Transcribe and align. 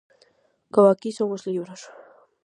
Como 0.73 0.87
aquí 0.91 1.09
son 1.13 1.29
os 1.35 1.45
libros. 1.51 1.81